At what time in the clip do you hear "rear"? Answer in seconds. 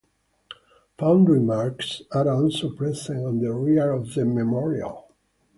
3.53-3.91